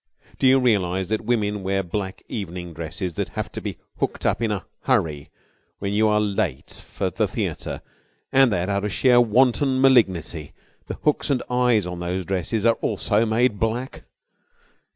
[0.39, 4.41] Do you realise that women wear black evening dresses that have to be hooked up
[4.41, 5.29] in a hurry
[5.77, 7.83] when you are late for the theatre,
[8.31, 10.53] and that, out of sheer wanton malignity,
[10.87, 14.01] the hooks and eyes on those dresses are also made black?